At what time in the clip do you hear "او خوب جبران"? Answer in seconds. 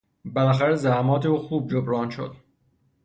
1.25-2.09